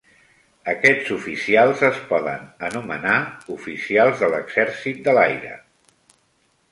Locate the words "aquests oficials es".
0.71-1.99